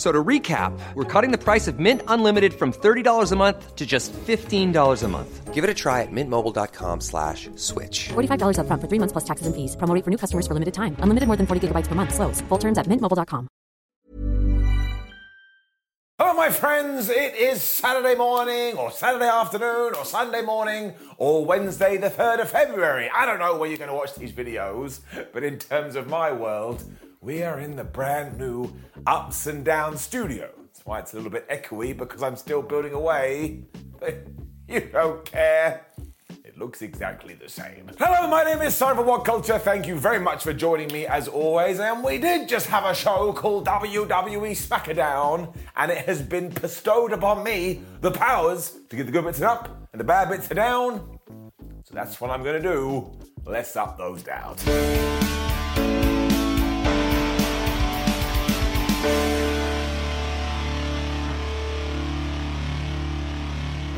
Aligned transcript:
F- 0.00 0.06
So 0.06 0.12
to 0.12 0.24
recap, 0.24 0.72
we're 0.94 1.04
cutting 1.04 1.30
the 1.30 1.36
price 1.36 1.68
of 1.68 1.78
Mint 1.78 2.00
Unlimited 2.08 2.54
from 2.54 2.72
$30 2.72 3.32
a 3.32 3.36
month 3.36 3.76
to 3.76 3.84
just 3.84 4.12
$15 4.14 5.02
a 5.04 5.08
month. 5.08 5.52
Give 5.52 5.62
it 5.62 5.68
a 5.68 5.74
try 5.74 6.00
at 6.00 6.08
mintmobile.com 6.10 7.00
slash 7.02 7.50
switch. 7.56 8.08
$45 8.08 8.56
upfront 8.56 8.80
for 8.80 8.88
three 8.88 8.98
months 8.98 9.12
plus 9.12 9.24
taxes 9.24 9.46
and 9.46 9.54
fees. 9.54 9.76
Promo 9.76 10.02
for 10.02 10.10
new 10.10 10.16
customers 10.16 10.46
for 10.46 10.54
limited 10.54 10.72
time. 10.72 10.96
Unlimited 11.00 11.26
more 11.26 11.36
than 11.36 11.46
40 11.46 11.68
gigabytes 11.68 11.86
per 11.86 11.94
month. 11.94 12.14
Slows. 12.14 12.40
Full 12.48 12.58
terms 12.58 12.78
at 12.78 12.86
mintmobile.com. 12.86 13.46
Hello, 16.18 16.34
my 16.34 16.50
friends. 16.50 17.08
It 17.10 17.34
is 17.34 17.62
Saturday 17.62 18.14
morning, 18.14 18.76
or 18.78 18.90
Saturday 18.90 19.28
afternoon, 19.28 19.94
or 19.96 20.04
Sunday 20.04 20.42
morning, 20.42 20.94
or 21.18 21.44
Wednesday, 21.44 21.96
the 21.98 22.10
3rd 22.10 22.40
of 22.42 22.50
February. 22.50 23.10
I 23.14 23.26
don't 23.26 23.38
know 23.38 23.56
where 23.58 23.68
you're 23.68 23.78
going 23.78 23.90
to 23.90 23.96
watch 23.96 24.14
these 24.14 24.32
videos, 24.32 25.00
but 25.32 25.42
in 25.44 25.58
terms 25.58 25.96
of 25.96 26.08
my 26.08 26.30
world, 26.32 26.84
we 27.20 27.42
are 27.42 27.60
in 27.60 27.76
the 27.76 27.84
brand 27.84 28.38
new 28.38 28.72
Ups 29.06 29.46
and 29.46 29.64
Down 29.64 29.96
studio. 29.96 30.50
That's 30.56 30.84
why 30.86 31.00
it's 31.00 31.12
a 31.12 31.16
little 31.16 31.30
bit 31.30 31.48
echoey 31.48 31.96
because 31.96 32.22
I'm 32.22 32.36
still 32.36 32.62
building 32.62 32.94
away. 32.94 33.64
But 33.98 34.26
you 34.68 34.80
don't 34.80 35.24
care. 35.24 35.86
It 36.44 36.56
looks 36.56 36.80
exactly 36.80 37.34
the 37.34 37.48
same. 37.48 37.90
Hello, 37.98 38.26
my 38.28 38.44
name 38.44 38.62
is 38.62 38.74
Simon 38.74 39.04
What 39.04 39.24
Culture. 39.24 39.58
Thank 39.58 39.86
you 39.86 39.98
very 39.98 40.18
much 40.18 40.42
for 40.42 40.54
joining 40.54 40.88
me 40.88 41.06
as 41.06 41.28
always. 41.28 41.78
And 41.78 42.02
we 42.02 42.18
did 42.18 42.48
just 42.48 42.66
have 42.66 42.84
a 42.84 42.94
show 42.94 43.32
called 43.32 43.66
WWE 43.66 44.52
Smackdown, 44.52 45.54
and 45.76 45.90
it 45.90 46.06
has 46.06 46.22
been 46.22 46.48
bestowed 46.48 47.12
upon 47.12 47.44
me 47.44 47.82
the 48.00 48.10
powers 48.10 48.78
to 48.88 48.96
get 48.96 49.06
the 49.06 49.12
good 49.12 49.24
bits 49.24 49.42
up 49.42 49.88
and 49.92 50.00
the 50.00 50.04
bad 50.04 50.30
bits 50.30 50.48
down. 50.48 51.18
So 51.84 51.94
that's 51.94 52.20
what 52.20 52.30
I'm 52.30 52.42
gonna 52.42 52.62
do. 52.62 53.10
Let's 53.44 53.76
up 53.76 53.98
those 53.98 54.22
downs. 54.22 54.64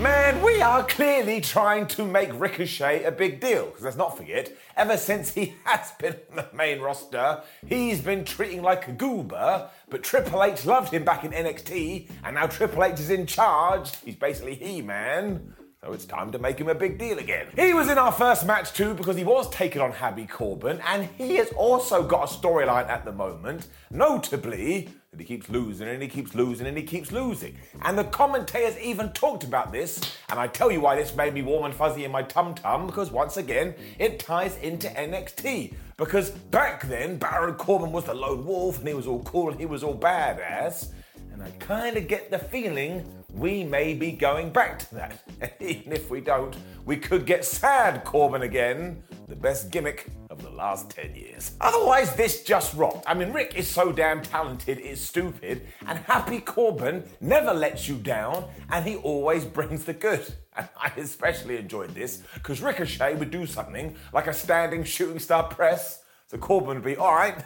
Man, 0.03 0.43
we 0.43 0.61
are 0.61 0.83
clearly 0.83 1.41
trying 1.41 1.87
to 1.89 2.05
make 2.05 2.31
Ricochet 2.33 3.05
a 3.05 3.13
big 3.13 3.39
deal. 3.39 3.67
Because 3.67 3.85
let's 3.85 3.97
not 3.97 4.17
forget, 4.17 4.51
ever 4.77 4.97
since 4.97 5.33
he 5.33 5.55
has 5.65 5.93
been 5.93 6.17
on 6.31 6.37
the 6.37 6.49
main 6.53 6.81
roster, 6.81 7.41
he's 7.67 8.01
been 8.01 8.25
treating 8.25 8.63
like 8.63 8.89
a 8.89 8.93
goober. 8.93 9.71
But 9.89 10.03
Triple 10.03 10.43
H 10.43 10.67
loved 10.67 10.93
him 10.93 11.05
back 11.05 11.25
in 11.25 11.31
NXT, 11.31 12.11
and 12.25 12.35
now 12.35 12.49
Triple 12.49 12.83
H 12.83 12.99
is 12.99 13.11
in 13.11 13.27
charge. 13.27 13.95
He's 14.05 14.17
basically 14.17 14.57
He 14.57 14.83
Man. 14.83 15.55
So 15.85 15.93
it's 15.93 16.05
time 16.05 16.31
to 16.33 16.39
make 16.39 16.59
him 16.59 16.69
a 16.69 16.75
big 16.77 16.97
deal 16.97 17.19
again. 17.19 17.49
He 17.57 17.75
was 17.75 17.89
in 17.89 17.99
our 17.99 18.13
first 18.13 18.47
match 18.47 18.73
too 18.73 18.95
because 18.95 19.17
he 19.17 19.25
was 19.25 19.51
taken 19.51 19.81
on 19.83 19.91
Happy 19.91 20.27
Corbin, 20.27 20.81
and 20.87 21.09
he 21.19 21.37
has 21.37 21.51
also 21.53 22.03
got 22.03 22.31
a 22.31 22.35
storyline 22.35 22.89
at 22.89 23.05
the 23.05 23.13
moment, 23.13 23.69
notably 23.91 24.89
that 25.13 25.21
he 25.21 25.27
keeps 25.27 25.51
losing 25.51 25.89
and 25.89 26.01
he 26.01 26.09
keeps 26.09 26.35
losing 26.35 26.67
and 26.67 26.75
he 26.75 26.83
keeps 26.83 27.13
losing. 27.13 27.55
And 27.83 27.99
the 27.99 28.05
commentators 28.05 28.79
even 28.79 29.11
talked 29.13 29.45
about 29.45 29.71
this, 29.71 30.01
and 30.31 30.41
I 30.41 30.47
tell 30.47 30.73
you 30.73 30.81
why 30.81 30.97
this 30.97 31.15
made 31.15 31.35
me 31.35 31.43
warm 31.43 31.67
and 31.67 31.75
fuzzy 31.75 32.05
in 32.05 32.11
my 32.11 32.23
tum 32.23 32.55
tum 32.55 32.87
because 32.87 33.11
once 33.11 33.37
again, 33.37 33.75
it 33.99 34.19
ties 34.19 34.57
into 34.57 34.89
NXT. 34.89 35.75
Because 35.99 36.31
back 36.31 36.89
then, 36.89 37.19
Baron 37.19 37.57
Corbin 37.57 37.93
was 37.93 38.05
the 38.05 38.15
lone 38.15 38.47
wolf 38.47 38.79
and 38.79 38.89
he 38.89 38.95
was 38.95 39.07
all 39.07 39.23
cool 39.25 39.51
and 39.51 39.61
he 39.61 39.67
was 39.67 39.83
all 39.83 39.95
badass. 39.95 40.93
And 41.31 41.43
I 41.43 41.51
kind 41.59 41.99
of 41.99 42.09
get 42.09 42.31
the 42.31 42.39
feeling 42.39 43.05
we 43.35 43.65
may 43.65 43.93
be 43.93 44.13
going 44.13 44.51
back 44.51 44.79
to 44.79 44.95
that. 44.95 45.23
Even 45.61 45.93
if 45.93 46.09
we 46.09 46.23
don't, 46.23 46.57
we 46.87 46.97
could 46.97 47.27
get 47.27 47.45
sad 47.45 48.03
Corbin 48.05 48.43
again, 48.43 49.03
the 49.29 49.37
best 49.37 49.71
gimmick 49.71 50.09
the 50.43 50.51
last 50.51 50.91
10 50.91 51.15
years. 51.15 51.53
Otherwise, 51.61 52.15
this 52.15 52.43
just 52.43 52.75
rocked. 52.75 53.05
I 53.07 53.15
mean, 53.15 53.33
Rick 53.33 53.55
is 53.57 53.69
so 53.69 53.93
damn 53.93 54.23
talented, 54.23 54.79
it's 54.79 55.01
stupid, 55.01 55.67
and 55.87 55.99
Happy 56.01 56.41
Corbin 56.41 57.05
never 57.21 57.55
lets 57.55 57.89
you 57.89 57.97
down, 57.97 58.45
and 58.71 58.87
he 58.87 58.97
always 58.97 59.45
brings 59.57 59.85
the 59.85 59.95
good. 59.95 60.27
And 60.57 60.69
I 60.77 60.93
especially 60.97 61.57
enjoyed 61.57 61.95
this 61.95 62.23
because 62.35 62.61
Ricochet 62.61 63.15
would 63.15 63.31
do 63.31 63.47
something 63.47 63.97
like 64.13 64.27
a 64.27 64.35
standing 64.35 64.85
shooting 64.85 65.19
star 65.19 65.45
press, 65.45 66.03
so 66.29 66.39
Corbin 66.39 66.77
would 66.77 66.85
be, 66.85 66.97
all 66.97 67.15
right, 67.15 67.37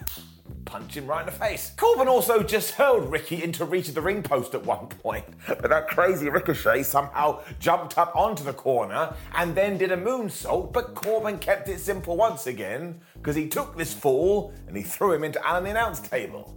punch 0.64 0.96
him 0.96 1.06
right 1.06 1.20
in 1.20 1.26
the 1.26 1.32
face. 1.32 1.72
Corbin 1.76 2.08
also 2.08 2.42
just 2.42 2.72
hurled 2.72 3.10
Ricky 3.10 3.42
into 3.42 3.64
reach 3.64 3.88
of 3.88 3.94
the 3.94 4.00
ring 4.00 4.22
post 4.22 4.54
at 4.54 4.64
one 4.64 4.86
point, 4.88 5.24
but 5.48 5.70
that 5.70 5.88
crazy 5.88 6.28
Ricochet 6.28 6.82
somehow 6.82 7.42
jumped 7.58 7.96
up 7.96 8.14
onto 8.14 8.44
the 8.44 8.52
corner 8.52 9.14
and 9.34 9.54
then 9.54 9.78
did 9.78 9.92
a 9.92 9.96
moonsault, 9.96 10.72
but 10.72 10.94
Corbin 10.94 11.38
kept 11.38 11.68
it 11.68 11.80
simple 11.80 12.16
once 12.16 12.46
again 12.46 13.00
because 13.14 13.36
he 13.36 13.48
took 13.48 13.76
this 13.76 13.94
fall 13.94 14.52
and 14.66 14.76
he 14.76 14.82
threw 14.82 15.12
him 15.12 15.24
into 15.24 15.44
Alan 15.46 15.64
the 15.64 15.70
announce 15.70 16.00
table. 16.00 16.54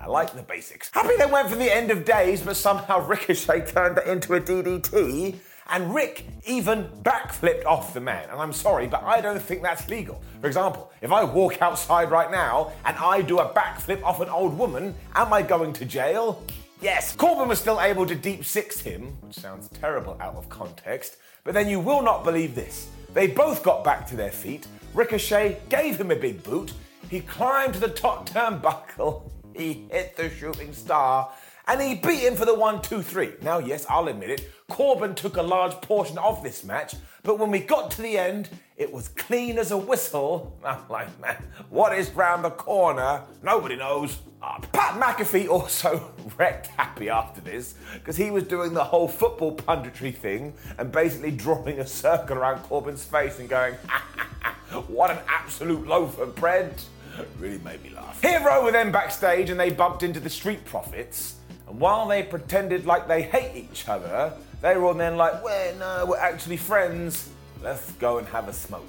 I 0.00 0.06
like 0.06 0.32
the 0.34 0.42
basics. 0.42 0.90
Happy 0.92 1.16
they 1.18 1.26
went 1.26 1.48
for 1.48 1.56
the 1.56 1.74
end 1.74 1.90
of 1.90 2.04
days, 2.04 2.40
but 2.40 2.56
somehow 2.56 3.04
Ricochet 3.06 3.66
turned 3.66 3.96
that 3.96 4.06
into 4.06 4.34
a 4.34 4.40
DDT. 4.40 5.38
And 5.70 5.94
Rick 5.94 6.24
even 6.46 6.88
backflipped 7.02 7.66
off 7.66 7.92
the 7.92 8.00
man. 8.00 8.30
And 8.30 8.40
I'm 8.40 8.54
sorry, 8.54 8.86
but 8.86 9.02
I 9.02 9.20
don't 9.20 9.40
think 9.40 9.62
that's 9.62 9.88
legal. 9.88 10.22
For 10.40 10.46
example, 10.46 10.90
if 11.02 11.12
I 11.12 11.24
walk 11.24 11.60
outside 11.60 12.10
right 12.10 12.30
now 12.30 12.72
and 12.86 12.96
I 12.96 13.20
do 13.20 13.38
a 13.40 13.52
backflip 13.52 14.02
off 14.02 14.20
an 14.20 14.30
old 14.30 14.56
woman, 14.56 14.94
am 15.14 15.32
I 15.32 15.42
going 15.42 15.74
to 15.74 15.84
jail? 15.84 16.42
Yes. 16.80 17.14
Corbin 17.14 17.48
was 17.48 17.58
still 17.58 17.80
able 17.80 18.06
to 18.06 18.14
deep 18.14 18.44
six 18.44 18.80
him, 18.80 19.16
which 19.20 19.36
sounds 19.36 19.68
terrible 19.68 20.16
out 20.20 20.36
of 20.36 20.48
context, 20.48 21.16
but 21.44 21.52
then 21.52 21.68
you 21.68 21.80
will 21.80 22.02
not 22.02 22.24
believe 22.24 22.54
this. 22.54 22.88
They 23.12 23.26
both 23.26 23.62
got 23.62 23.84
back 23.84 24.06
to 24.08 24.16
their 24.16 24.30
feet. 24.30 24.66
Ricochet 24.94 25.58
gave 25.68 26.00
him 26.00 26.10
a 26.10 26.16
big 26.16 26.42
boot. 26.42 26.72
He 27.10 27.20
climbed 27.20 27.74
to 27.74 27.80
the 27.80 27.88
top 27.88 28.28
turnbuckle. 28.28 29.22
He 29.56 29.88
hit 29.90 30.16
the 30.16 30.30
shooting 30.30 30.72
star 30.72 31.32
and 31.68 31.82
he 31.82 31.94
beat 31.94 32.20
him 32.20 32.34
for 32.34 32.46
the 32.46 32.54
one, 32.54 32.80
two, 32.80 33.02
three. 33.02 33.32
Now, 33.42 33.58
yes, 33.58 33.84
I'll 33.88 34.08
admit 34.08 34.30
it, 34.30 34.50
Corbin 34.68 35.14
took 35.14 35.36
a 35.36 35.42
large 35.42 35.74
portion 35.82 36.18
of 36.18 36.42
this 36.42 36.64
match, 36.64 36.94
but 37.22 37.38
when 37.38 37.50
we 37.50 37.60
got 37.60 37.90
to 37.92 38.02
the 38.02 38.16
end, 38.16 38.48
it 38.76 38.90
was 38.90 39.08
clean 39.08 39.58
as 39.58 39.70
a 39.70 39.76
whistle. 39.76 40.56
I'm 40.64 40.88
like, 40.88 41.20
man, 41.20 41.36
what 41.68 41.96
is 41.96 42.10
round 42.10 42.44
the 42.44 42.50
corner? 42.50 43.22
Nobody 43.42 43.76
knows. 43.76 44.18
Uh, 44.40 44.60
Pat 44.72 45.00
McAfee 45.00 45.48
also 45.48 46.10
wrecked 46.38 46.68
Happy 46.68 47.10
after 47.10 47.40
this 47.40 47.74
because 47.94 48.16
he 48.16 48.30
was 48.30 48.44
doing 48.44 48.72
the 48.72 48.84
whole 48.84 49.08
football 49.08 49.54
punditry 49.54 50.14
thing 50.14 50.54
and 50.78 50.90
basically 50.90 51.32
drawing 51.32 51.80
a 51.80 51.86
circle 51.86 52.38
around 52.38 52.62
Corbin's 52.62 53.04
face 53.04 53.40
and 53.40 53.48
going, 53.48 53.74
what 54.86 55.10
an 55.10 55.18
absolute 55.28 55.86
loaf 55.86 56.18
of 56.18 56.34
bread. 56.36 56.80
Really 57.40 57.58
made 57.58 57.82
me 57.82 57.90
laugh. 57.90 58.22
Hit 58.22 58.42
Row 58.42 58.62
were 58.62 58.70
then 58.70 58.92
backstage 58.92 59.50
and 59.50 59.58
they 59.58 59.70
bumped 59.70 60.04
into 60.04 60.20
the 60.20 60.30
Street 60.30 60.64
Profits. 60.64 61.37
And 61.68 61.78
while 61.78 62.06
they 62.08 62.22
pretended 62.22 62.86
like 62.86 63.06
they 63.06 63.22
hate 63.22 63.54
each 63.56 63.88
other, 63.88 64.32
they 64.62 64.76
were 64.76 64.86
all 64.86 64.94
then 64.94 65.16
like, 65.16 65.44
well, 65.44 65.74
no, 65.76 66.06
we're 66.06 66.18
actually 66.18 66.56
friends. 66.56 67.28
Let's 67.62 67.92
go 67.92 68.18
and 68.18 68.26
have 68.28 68.48
a 68.48 68.52
smoke. 68.52 68.84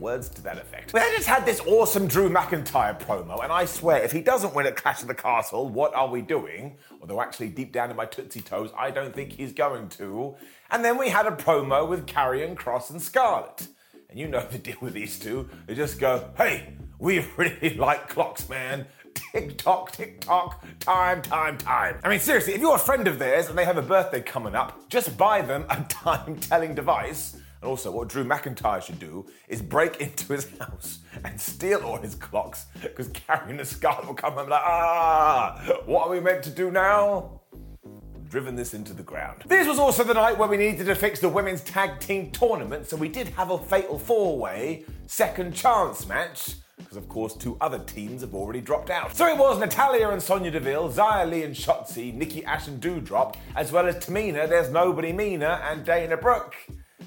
Words 0.00 0.28
to 0.30 0.42
that 0.42 0.58
effect. 0.58 0.92
They 0.92 1.00
just 1.16 1.26
had 1.26 1.44
this 1.44 1.60
awesome 1.66 2.06
Drew 2.06 2.30
McIntyre 2.30 3.00
promo, 3.00 3.42
and 3.42 3.52
I 3.52 3.64
swear, 3.64 4.00
if 4.00 4.12
he 4.12 4.20
doesn't 4.20 4.54
win 4.54 4.64
at 4.64 4.76
Clash 4.76 5.02
of 5.02 5.08
the 5.08 5.14
Castle, 5.14 5.68
what 5.68 5.92
are 5.92 6.06
we 6.06 6.22
doing? 6.22 6.76
Although, 7.00 7.20
actually, 7.20 7.48
deep 7.48 7.72
down 7.72 7.90
in 7.90 7.96
my 7.96 8.04
Tootsie 8.04 8.40
Toes, 8.40 8.70
I 8.78 8.92
don't 8.92 9.12
think 9.12 9.32
he's 9.32 9.52
going 9.52 9.88
to. 9.90 10.36
And 10.70 10.84
then 10.84 10.98
we 10.98 11.08
had 11.08 11.26
a 11.26 11.32
promo 11.32 11.88
with 11.88 12.06
Karrion 12.06 12.54
Kross 12.54 12.90
and 12.90 13.02
Scarlett. 13.02 13.66
And 14.08 14.20
you 14.20 14.28
know 14.28 14.46
the 14.48 14.58
deal 14.58 14.76
with 14.80 14.94
these 14.94 15.18
two. 15.18 15.48
They 15.66 15.74
just 15.74 15.98
go, 15.98 16.30
hey, 16.36 16.74
we 17.00 17.18
really 17.36 17.74
like 17.74 18.08
clocks, 18.08 18.48
man. 18.48 18.86
Tick 19.18 19.58
tock, 19.58 19.90
tick 19.92 20.20
tock, 20.20 20.64
time, 20.78 21.22
time, 21.22 21.58
time. 21.58 21.98
I 22.04 22.08
mean, 22.08 22.20
seriously, 22.20 22.54
if 22.54 22.60
you're 22.60 22.76
a 22.76 22.78
friend 22.78 23.08
of 23.08 23.18
theirs 23.18 23.48
and 23.48 23.58
they 23.58 23.64
have 23.64 23.76
a 23.76 23.82
birthday 23.82 24.20
coming 24.20 24.54
up, 24.54 24.88
just 24.88 25.16
buy 25.18 25.42
them 25.42 25.66
a 25.68 25.82
time 25.88 26.36
telling 26.36 26.74
device 26.74 27.34
And 27.60 27.68
also, 27.68 27.90
what 27.90 28.08
Drew 28.08 28.24
McIntyre 28.24 28.80
should 28.80 29.00
do 29.00 29.26
is 29.48 29.60
break 29.60 30.00
into 30.00 30.32
his 30.32 30.48
house 30.58 31.00
and 31.24 31.40
steal 31.40 31.80
all 31.80 31.98
his 31.98 32.14
clocks 32.14 32.66
because 32.80 33.08
Karrion 33.08 33.58
and 33.58 33.66
Scarlett 33.66 34.06
will 34.06 34.14
come 34.14 34.38
and 34.38 34.46
be 34.46 34.52
like, 34.52 34.62
ah, 34.64 35.60
what 35.86 36.06
are 36.06 36.10
we 36.10 36.20
meant 36.20 36.44
to 36.44 36.50
do 36.50 36.70
now? 36.70 37.40
driven 38.30 38.54
this 38.54 38.74
into 38.74 38.92
the 38.92 39.02
ground. 39.02 39.42
This 39.46 39.66
was 39.66 39.78
also 39.78 40.04
the 40.04 40.12
night 40.12 40.36
where 40.36 40.48
we 40.48 40.58
needed 40.58 40.84
to 40.84 40.94
fix 40.94 41.18
the 41.18 41.30
women's 41.30 41.62
tag 41.62 41.98
team 41.98 42.30
tournament, 42.30 42.86
so 42.86 42.94
we 42.94 43.08
did 43.08 43.28
have 43.28 43.50
a 43.50 43.56
fatal 43.56 43.98
four 43.98 44.38
way 44.38 44.84
second 45.06 45.54
chance 45.54 46.06
match. 46.06 46.56
Because, 46.78 46.96
of 46.96 47.08
course, 47.08 47.34
two 47.34 47.56
other 47.60 47.80
teams 47.80 48.22
have 48.22 48.34
already 48.34 48.60
dropped 48.60 48.88
out. 48.88 49.14
So 49.14 49.26
it 49.26 49.36
was 49.36 49.58
Natalya 49.58 50.08
and 50.08 50.22
Sonya 50.22 50.50
Deville, 50.50 50.90
Xia 50.90 51.28
Li 51.28 51.42
and 51.42 51.54
Shotzi, 51.54 52.14
Nikki 52.14 52.44
Ash 52.44 52.66
and 52.68 52.80
Doudrop, 52.80 53.34
as 53.56 53.72
well 53.72 53.86
as 53.86 53.96
Tamina, 53.96 54.48
There's 54.48 54.70
Nobody 54.70 55.12
Mina, 55.12 55.60
and 55.68 55.84
Dana 55.84 56.16
Brooke. 56.16 56.54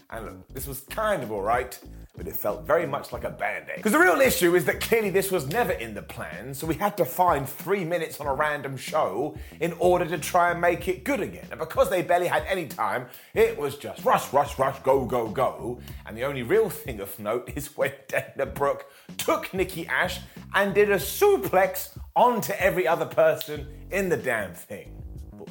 And 0.10 0.26
look, 0.26 0.48
this 0.50 0.68
was 0.68 0.82
kind 0.82 1.24
of 1.24 1.32
alright, 1.32 1.80
but 2.16 2.28
it 2.28 2.36
felt 2.36 2.66
very 2.66 2.86
much 2.86 3.12
like 3.12 3.24
a 3.24 3.30
band 3.30 3.66
aid. 3.70 3.78
Because 3.78 3.94
the 3.94 4.00
real 4.00 4.20
issue 4.20 4.56
is 4.56 4.66
that 4.66 4.82
clearly 4.82 5.10
this 5.10 5.32
was 5.32 5.48
never 5.48 5.72
in 5.72 5.94
the 5.94 6.02
plan, 6.02 6.54
so 6.54 6.68
we 6.68 6.76
had 6.76 6.98
to 6.98 7.06
find 7.06 7.48
three 7.48 7.86
minutes 7.86 8.20
on 8.20 8.28
a 8.28 8.34
random 8.34 8.76
show 8.76 9.38
in 9.60 9.74
order 9.80 10.06
to 10.06 10.18
try 10.18 10.52
and 10.52 10.60
make 10.60 10.88
it 10.88 11.04
good 11.04 11.22
again. 11.22 11.48
And 11.52 11.60
because 11.60 11.90
they 11.90 12.02
barely 12.02 12.28
had 12.28 12.44
any 12.48 12.68
time, 12.68 13.08
it 13.34 13.58
was 13.58 13.78
just 13.78 14.04
rush, 14.04 14.32
rush, 14.34 14.60
rush, 14.60 14.80
go, 14.80 15.06
go, 15.06 15.30
go. 15.30 15.80
And 16.06 16.18
the 16.18 16.24
only 16.24 16.44
real 16.44 16.70
thing 16.70 17.00
of 17.00 17.18
note 17.18 17.50
is 17.56 17.76
when 17.78 17.92
Dana 18.08 18.46
Brooke 18.46 18.92
took 19.18 19.54
Nikki 19.54 19.88
Ash 19.88 20.20
and 20.54 20.76
did 20.76 20.92
a 20.92 20.98
suplex 20.98 21.98
onto 22.16 22.54
every 22.54 22.88
other 22.88 23.06
person 23.06 23.68
in 23.90 24.10
the 24.10 24.18
damn 24.18 24.54
thing 24.54 25.01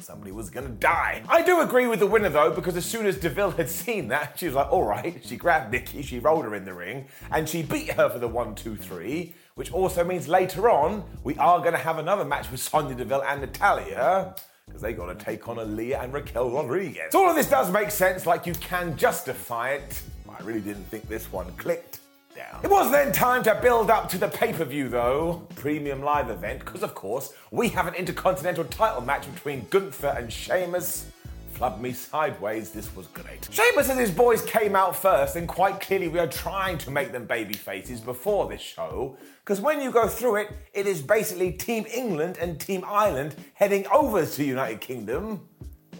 somebody 0.01 0.31
was 0.31 0.49
gonna 0.49 0.69
die. 0.69 1.23
I 1.29 1.41
do 1.41 1.61
agree 1.61 1.87
with 1.87 1.99
the 1.99 2.07
winner 2.07 2.29
though, 2.29 2.51
because 2.51 2.75
as 2.75 2.85
soon 2.85 3.05
as 3.05 3.17
Deville 3.17 3.51
had 3.51 3.69
seen 3.69 4.07
that, 4.09 4.39
she 4.39 4.45
was 4.47 4.55
like, 4.55 4.71
all 4.71 4.83
right, 4.83 5.21
she 5.23 5.35
grabbed 5.37 5.71
Nikki, 5.71 6.01
she 6.01 6.19
rolled 6.19 6.45
her 6.45 6.55
in 6.55 6.65
the 6.65 6.73
ring, 6.73 7.05
and 7.31 7.47
she 7.47 7.63
beat 7.63 7.91
her 7.93 8.09
for 8.09 8.19
the 8.19 8.27
one, 8.27 8.55
two, 8.55 8.75
three, 8.75 9.35
which 9.55 9.71
also 9.71 10.03
means 10.03 10.27
later 10.27 10.69
on, 10.69 11.03
we 11.23 11.37
are 11.37 11.59
gonna 11.61 11.77
have 11.77 11.97
another 11.99 12.25
match 12.25 12.49
with 12.51 12.59
Sonya 12.59 12.95
Deville 12.95 13.23
and 13.23 13.41
Natalya. 13.41 14.35
because 14.65 14.81
they 14.81 14.93
got 14.93 15.17
to 15.17 15.25
take 15.25 15.47
on 15.49 15.57
Aliyah 15.57 16.03
and 16.03 16.13
Raquel 16.13 16.49
Rodriguez. 16.49 17.11
So 17.11 17.23
all 17.23 17.29
of 17.29 17.35
this 17.35 17.49
does 17.49 17.69
make 17.71 17.91
sense, 17.91 18.25
like 18.25 18.45
you 18.45 18.53
can 18.53 18.95
justify 18.95 19.71
it. 19.71 20.01
I 20.29 20.41
really 20.43 20.61
didn't 20.61 20.85
think 20.85 21.07
this 21.09 21.31
one 21.31 21.51
clicked. 21.57 21.99
Down. 22.35 22.61
It 22.63 22.69
was 22.69 22.91
then 22.91 23.11
time 23.11 23.43
to 23.43 23.59
build 23.61 23.89
up 23.89 24.07
to 24.09 24.17
the 24.17 24.27
pay 24.27 24.53
per 24.53 24.63
view, 24.63 24.87
though, 24.87 25.45
premium 25.55 26.01
live 26.01 26.29
event, 26.29 26.59
because 26.59 26.83
of 26.83 26.95
course 26.95 27.33
we 27.51 27.69
have 27.69 27.87
an 27.87 27.93
intercontinental 27.95 28.63
title 28.65 29.01
match 29.01 29.31
between 29.33 29.65
Gunther 29.69 30.15
and 30.17 30.31
Sheamus. 30.31 31.07
Flub 31.53 31.79
me 31.79 31.91
sideways, 31.91 32.71
this 32.71 32.95
was 32.95 33.07
great. 33.07 33.47
Sheamus 33.51 33.89
and 33.89 33.99
his 33.99 34.09
boys 34.09 34.41
came 34.43 34.75
out 34.75 34.95
first, 34.95 35.35
and 35.35 35.47
quite 35.47 35.79
clearly 35.79 36.07
we 36.07 36.17
are 36.19 36.27
trying 36.27 36.77
to 36.79 36.89
make 36.89 37.11
them 37.11 37.25
baby 37.25 37.53
faces 37.53 37.99
before 37.99 38.49
this 38.49 38.61
show, 38.61 39.17
because 39.43 39.61
when 39.61 39.81
you 39.81 39.91
go 39.91 40.07
through 40.07 40.37
it, 40.37 40.47
it 40.73 40.87
is 40.87 41.01
basically 41.01 41.51
Team 41.51 41.85
England 41.93 42.37
and 42.41 42.59
Team 42.59 42.83
Ireland 42.87 43.35
heading 43.53 43.85
over 43.87 44.25
to 44.25 44.43
United 44.43 44.81
Kingdom. 44.81 45.47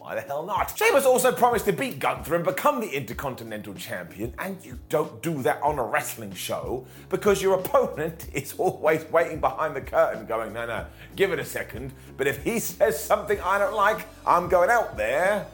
Why 0.02 0.16
the 0.16 0.22
hell 0.22 0.44
not? 0.44 0.76
Sheamus 0.76 1.06
also 1.06 1.32
promised 1.32 1.66
to 1.66 1.74
beat 1.74 2.00
Gunther 2.00 2.34
and 2.34 2.44
become 2.44 2.82
the 2.82 2.90
Intercontinental 2.90 3.76
Champion, 3.76 4.34
and 4.40 4.58
you 4.66 4.80
don't 4.90 5.22
do 5.22 5.44
that 5.44 5.62
on 5.62 5.78
a 5.78 5.84
wrestling 5.84 6.34
show 6.34 6.88
because 7.10 7.40
your 7.40 7.60
opponent 7.60 8.26
is 8.34 8.56
always 8.58 9.06
waiting 9.12 9.40
behind 9.40 9.76
the 9.76 9.82
curtain 9.82 10.26
going, 10.26 10.54
no, 10.54 10.66
no, 10.66 10.88
give 11.16 11.32
it 11.32 11.38
a 11.38 11.46
second. 11.46 11.94
But 12.18 12.26
if 12.26 12.44
he 12.44 12.58
says 12.58 13.02
something 13.02 13.40
I 13.42 13.60
don't 13.60 13.76
like, 13.76 14.08
I'm 14.26 14.50
going 14.50 14.72
out 14.72 14.98
there 14.98 15.46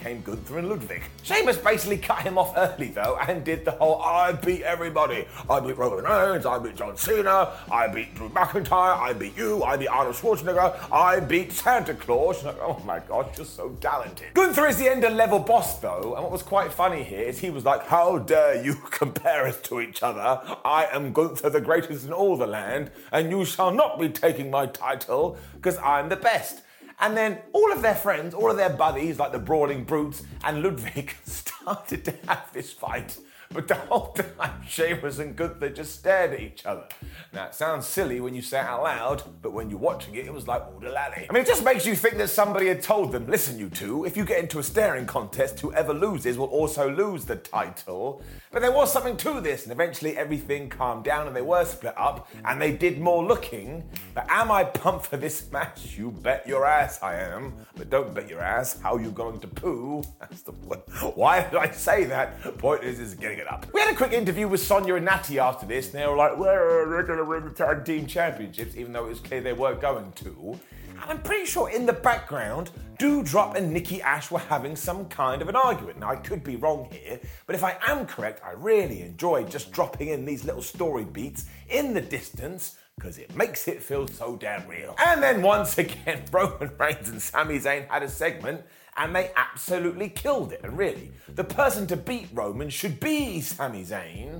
came 0.00 0.22
Gunther 0.22 0.58
and 0.58 0.68
Ludwig. 0.68 1.02
Sheamus 1.22 1.58
basically 1.58 1.98
cut 1.98 2.22
him 2.22 2.38
off 2.38 2.54
early 2.56 2.88
though 2.88 3.18
and 3.28 3.44
did 3.44 3.64
the 3.66 3.72
whole 3.72 4.00
I 4.02 4.32
beat 4.32 4.62
everybody. 4.62 5.26
I 5.48 5.60
beat 5.60 5.76
Roman 5.76 6.04
Reigns, 6.04 6.46
I 6.46 6.58
beat 6.58 6.76
John 6.76 6.96
Cena, 6.96 7.52
I 7.70 7.86
beat 7.86 8.14
Drew 8.14 8.30
McIntyre, 8.30 8.98
I 8.98 9.12
beat 9.12 9.36
you, 9.36 9.62
I 9.62 9.76
beat 9.76 9.88
Arnold 9.88 10.16
Schwarzenegger, 10.16 10.74
I 10.90 11.20
beat 11.20 11.52
Santa 11.52 11.94
Claus. 11.94 12.42
Oh 12.44 12.82
my 12.86 13.00
god, 13.00 13.36
you're 13.36 13.44
so 13.44 13.70
talented. 13.80 14.32
Gunther 14.32 14.66
is 14.66 14.78
the 14.78 14.88
ender 14.88 15.10
level 15.10 15.38
boss 15.38 15.78
though, 15.80 16.14
and 16.14 16.22
what 16.22 16.32
was 16.32 16.42
quite 16.42 16.72
funny 16.72 17.02
here 17.02 17.22
is 17.22 17.38
he 17.38 17.50
was 17.50 17.66
like, 17.66 17.86
How 17.86 18.18
dare 18.18 18.64
you 18.64 18.74
compare 18.90 19.46
us 19.46 19.60
to 19.62 19.80
each 19.80 20.02
other? 20.02 20.40
I 20.64 20.88
am 20.92 21.12
Gunther 21.12 21.50
the 21.50 21.60
greatest 21.60 22.06
in 22.06 22.12
all 22.12 22.36
the 22.38 22.46
land, 22.46 22.90
and 23.12 23.30
you 23.30 23.44
shall 23.44 23.70
not 23.70 24.00
be 24.00 24.08
taking 24.08 24.50
my 24.50 24.64
title, 24.64 25.36
because 25.54 25.76
I'm 25.78 26.08
the 26.08 26.16
best. 26.16 26.62
And 27.00 27.16
then 27.16 27.38
all 27.52 27.72
of 27.72 27.82
their 27.82 27.94
friends, 27.94 28.34
all 28.34 28.50
of 28.50 28.56
their 28.56 28.70
buddies, 28.70 29.18
like 29.18 29.32
the 29.32 29.38
Brawling 29.38 29.84
Brutes 29.84 30.22
and 30.44 30.62
Ludwig, 30.62 31.14
started 31.24 32.04
to 32.04 32.14
have 32.28 32.52
this 32.52 32.72
fight. 32.72 33.18
But 33.52 33.66
the 33.66 33.74
whole 33.74 34.12
time, 34.12 34.62
Sheamus 34.68 35.18
and 35.18 35.34
Gunther 35.34 35.70
just 35.70 35.96
stared 35.98 36.34
at 36.34 36.40
each 36.40 36.64
other. 36.64 36.84
Now, 37.32 37.46
it 37.46 37.54
sounds 37.56 37.84
silly 37.84 38.20
when 38.20 38.32
you 38.32 38.42
say 38.42 38.60
it 38.60 38.64
out 38.64 38.84
loud, 38.84 39.22
but 39.42 39.52
when 39.52 39.68
you're 39.68 39.78
watching 39.80 40.14
it, 40.14 40.24
it 40.24 40.32
was 40.32 40.46
like, 40.46 40.62
oh, 40.62 40.78
lally. 40.78 41.26
I 41.28 41.32
mean, 41.32 41.42
it 41.42 41.48
just 41.48 41.64
makes 41.64 41.84
you 41.84 41.96
think 41.96 42.16
that 42.18 42.28
somebody 42.28 42.68
had 42.68 42.80
told 42.80 43.10
them, 43.10 43.26
listen, 43.26 43.58
you 43.58 43.68
two, 43.68 44.04
if 44.04 44.16
you 44.16 44.24
get 44.24 44.38
into 44.38 44.60
a 44.60 44.62
staring 44.62 45.04
contest, 45.04 45.58
whoever 45.58 45.92
loses 45.92 46.38
will 46.38 46.46
also 46.46 46.94
lose 46.94 47.24
the 47.24 47.34
title. 47.34 48.22
But 48.52 48.62
there 48.62 48.70
was 48.70 48.92
something 48.92 49.16
to 49.16 49.40
this, 49.40 49.64
and 49.64 49.72
eventually 49.72 50.16
everything 50.16 50.68
calmed 50.68 51.02
down 51.02 51.26
and 51.26 51.34
they 51.34 51.42
were 51.42 51.64
split 51.64 51.94
up, 51.98 52.28
and 52.44 52.62
they 52.62 52.70
did 52.70 53.00
more 53.00 53.24
looking. 53.24 53.82
But 54.14 54.30
am 54.30 54.52
I 54.52 54.62
pumped 54.62 55.06
for 55.06 55.16
this 55.16 55.50
match? 55.50 55.98
You 55.98 56.12
bet 56.12 56.46
your 56.46 56.64
ass 56.64 57.02
I 57.02 57.16
am. 57.16 57.54
But 57.76 57.90
don't 57.90 58.14
bet 58.14 58.28
your 58.28 58.42
ass 58.42 58.80
how 58.80 58.96
you 58.96 59.10
going 59.10 59.40
to 59.40 59.48
poo. 59.48 60.04
That's 60.20 60.42
the 60.42 60.52
point. 60.52 60.82
Why 61.16 61.42
did 61.42 61.56
I 61.56 61.72
say 61.72 62.04
that? 62.04 62.58
Point 62.58 62.84
is, 62.84 63.00
is 63.00 63.14
getting 63.14 63.39
it 63.40 63.50
up. 63.50 63.66
We 63.72 63.80
had 63.80 63.92
a 63.92 63.96
quick 63.96 64.12
interview 64.12 64.46
with 64.46 64.60
Sonya 64.60 64.94
and 64.94 65.04
Natty 65.04 65.38
after 65.38 65.66
this, 65.66 65.92
and 65.92 66.02
they 66.02 66.06
were 66.06 66.16
like, 66.16 66.38
well, 66.38 66.88
they're 66.88 67.02
going 67.02 67.18
to 67.18 67.24
win 67.24 67.44
the 67.44 67.50
tag 67.50 67.84
team 67.84 68.06
championships, 68.06 68.76
even 68.76 68.92
though 68.92 69.06
it 69.06 69.10
was 69.10 69.20
clear 69.20 69.40
they 69.40 69.52
weren't 69.52 69.80
going 69.80 70.12
to. 70.12 70.58
And 71.02 71.10
I'm 71.10 71.22
pretty 71.22 71.46
sure 71.46 71.70
in 71.70 71.86
the 71.86 71.92
background, 71.92 72.70
Doudrop 72.98 73.56
and 73.56 73.72
Nikki 73.72 74.02
Ash 74.02 74.30
were 74.30 74.38
having 74.38 74.76
some 74.76 75.06
kind 75.08 75.40
of 75.40 75.48
an 75.48 75.56
argument. 75.56 75.98
Now, 75.98 76.10
I 76.10 76.16
could 76.16 76.44
be 76.44 76.56
wrong 76.56 76.88
here, 76.92 77.18
but 77.46 77.56
if 77.56 77.64
I 77.64 77.76
am 77.86 78.06
correct, 78.06 78.42
I 78.44 78.52
really 78.52 79.00
enjoy 79.02 79.44
just 79.44 79.72
dropping 79.72 80.08
in 80.08 80.26
these 80.26 80.44
little 80.44 80.62
story 80.62 81.04
beats 81.04 81.46
in 81.70 81.94
the 81.94 82.02
distance 82.02 82.76
because 82.96 83.16
it 83.16 83.34
makes 83.34 83.66
it 83.66 83.82
feel 83.82 84.06
so 84.06 84.36
damn 84.36 84.68
real. 84.68 84.94
And 84.98 85.22
then 85.22 85.40
once 85.40 85.78
again, 85.78 86.22
Roman 86.32 86.70
Reigns 86.78 87.08
and 87.08 87.22
Sami 87.22 87.58
Zayn 87.58 87.88
had 87.88 88.02
a 88.02 88.08
segment 88.08 88.62
and 88.96 89.14
they 89.14 89.30
absolutely 89.36 90.08
killed 90.08 90.52
it. 90.52 90.60
And 90.62 90.76
really, 90.76 91.12
the 91.28 91.44
person 91.44 91.86
to 91.88 91.96
beat 91.96 92.28
Roman 92.32 92.70
should 92.70 93.00
be 93.00 93.40
Sami 93.40 93.84
Zayn. 93.84 94.39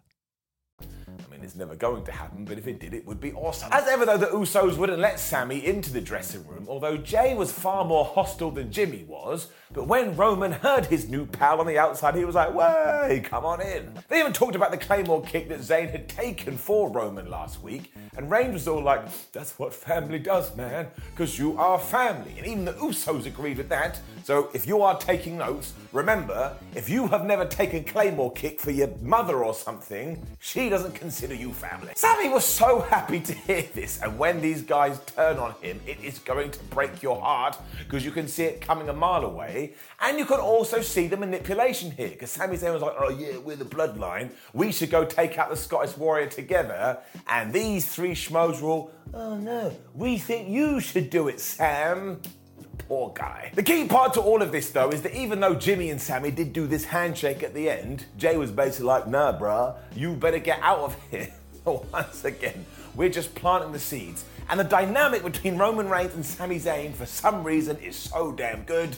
I 1.41 1.43
it's 1.43 1.55
never 1.55 1.75
going 1.75 2.03
to 2.05 2.11
happen, 2.11 2.45
but 2.45 2.59
if 2.59 2.67
it 2.67 2.79
did, 2.79 2.93
it 2.93 3.05
would 3.07 3.19
be 3.19 3.33
awesome. 3.33 3.69
As 3.71 3.87
ever, 3.87 4.05
though, 4.05 4.17
the 4.17 4.27
Usos 4.27 4.77
wouldn't 4.77 4.99
let 4.99 5.19
Sami 5.19 5.65
into 5.65 5.91
the 5.91 5.99
dressing 5.99 6.45
room, 6.47 6.67
although 6.69 6.97
Jay 6.97 7.33
was 7.33 7.51
far 7.51 7.83
more 7.83 8.05
hostile 8.05 8.51
than 8.51 8.71
Jimmy 8.71 9.05
was. 9.07 9.47
But 9.73 9.87
when 9.87 10.15
Roman 10.15 10.51
heard 10.51 10.85
his 10.85 11.09
new 11.09 11.25
pal 11.25 11.59
on 11.59 11.65
the 11.65 11.79
outside, 11.79 12.15
he 12.15 12.25
was 12.25 12.35
like, 12.35 12.53
Way, 12.53 13.21
come 13.23 13.45
on 13.45 13.61
in. 13.61 13.91
They 14.07 14.19
even 14.19 14.33
talked 14.33 14.55
about 14.55 14.71
the 14.71 14.77
Claymore 14.77 15.23
kick 15.23 15.49
that 15.49 15.61
Zayn 15.61 15.89
had 15.89 16.07
taken 16.07 16.57
for 16.57 16.91
Roman 16.91 17.29
last 17.29 17.63
week, 17.63 17.91
and 18.15 18.29
Reigns 18.29 18.53
was 18.53 18.67
all 18.67 18.83
like, 18.83 19.01
That's 19.31 19.57
what 19.57 19.73
family 19.73 20.19
does, 20.19 20.55
man, 20.55 20.87
because 21.11 21.39
you 21.39 21.57
are 21.57 21.79
family. 21.79 22.35
And 22.37 22.45
even 22.45 22.65
the 22.65 22.73
Usos 22.73 23.25
agreed 23.25 23.57
with 23.57 23.69
that. 23.69 23.99
So 24.23 24.51
if 24.53 24.67
you 24.67 24.81
are 24.83 24.99
taking 24.99 25.39
notes, 25.39 25.73
remember, 25.91 26.55
if 26.75 26.87
you 26.87 27.07
have 27.07 27.25
never 27.25 27.45
taken 27.45 27.83
Claymore 27.83 28.31
kick 28.33 28.59
for 28.59 28.71
your 28.71 28.89
mother 29.01 29.43
or 29.43 29.55
something, 29.55 30.23
she 30.39 30.69
doesn't 30.69 30.93
consider 30.93 31.30
you 31.33 31.53
family. 31.53 31.93
Sami 31.95 32.29
was 32.29 32.45
so 32.45 32.81
happy 32.81 33.19
to 33.19 33.33
hear 33.33 33.63
this, 33.73 34.01
and 34.01 34.17
when 34.17 34.41
these 34.41 34.61
guys 34.61 34.99
turn 35.05 35.37
on 35.37 35.53
him, 35.61 35.79
it 35.85 35.99
is 36.03 36.19
going 36.19 36.51
to 36.51 36.59
break 36.65 37.01
your 37.01 37.19
heart 37.19 37.57
because 37.79 38.05
you 38.05 38.11
can 38.11 38.27
see 38.27 38.43
it 38.43 38.61
coming 38.61 38.89
a 38.89 38.93
mile 38.93 39.25
away. 39.25 39.73
And 39.99 40.17
you 40.17 40.25
can 40.25 40.39
also 40.39 40.81
see 40.81 41.07
the 41.07 41.17
manipulation 41.17 41.91
here 41.91 42.09
because 42.09 42.31
Sami 42.31 42.57
Zayn 42.57 42.73
was 42.73 42.81
like, 42.81 42.95
oh 42.99 43.09
yeah, 43.09 43.37
we're 43.37 43.55
the 43.55 43.65
bloodline. 43.65 44.31
We 44.53 44.71
should 44.71 44.89
go 44.89 45.05
take 45.05 45.37
out 45.37 45.49
the 45.49 45.57
Scottish 45.57 45.97
Warrior 45.97 46.27
together. 46.27 46.99
And 47.27 47.53
these 47.53 47.85
three 47.87 48.13
schmoes 48.13 48.61
were 48.61 48.69
all, 48.69 48.91
oh 49.13 49.37
no, 49.37 49.75
we 49.93 50.17
think 50.17 50.49
you 50.49 50.79
should 50.79 51.09
do 51.09 51.27
it, 51.27 51.39
Sam. 51.39 52.21
Poor 52.91 53.13
guy. 53.15 53.51
The 53.55 53.63
key 53.63 53.87
part 53.87 54.15
to 54.15 54.19
all 54.19 54.41
of 54.41 54.51
this, 54.51 54.69
though, 54.71 54.89
is 54.89 55.01
that 55.03 55.15
even 55.15 55.39
though 55.39 55.55
Jimmy 55.55 55.91
and 55.91 56.01
Sami 56.01 56.29
did 56.29 56.51
do 56.51 56.67
this 56.67 56.83
handshake 56.83 57.41
at 57.41 57.53
the 57.53 57.69
end, 57.69 58.03
Jay 58.17 58.35
was 58.35 58.51
basically 58.51 58.87
like, 58.87 59.07
nah, 59.07 59.31
bruh, 59.39 59.77
you 59.95 60.13
better 60.13 60.39
get 60.39 60.59
out 60.61 60.79
of 60.79 60.97
here. 61.09 61.33
Once 61.63 62.25
again, 62.25 62.65
we're 62.93 63.07
just 63.07 63.33
planting 63.33 63.71
the 63.71 63.79
seeds. 63.79 64.25
And 64.49 64.59
the 64.59 64.65
dynamic 64.65 65.23
between 65.23 65.57
Roman 65.57 65.87
Reigns 65.87 66.15
and 66.15 66.25
Sami 66.25 66.59
Zayn, 66.59 66.93
for 66.93 67.05
some 67.05 67.45
reason, 67.45 67.77
is 67.77 67.95
so 67.95 68.33
damn 68.33 68.63
good. 68.63 68.97